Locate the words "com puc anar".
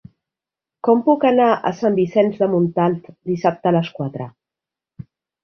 0.87-1.49